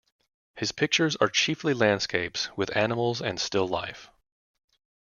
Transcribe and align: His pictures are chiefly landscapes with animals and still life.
His 0.55 0.71
pictures 0.71 1.15
are 1.17 1.29
chiefly 1.29 1.75
landscapes 1.75 2.49
with 2.57 2.75
animals 2.75 3.21
and 3.21 3.39
still 3.39 3.67
life. 3.67 4.09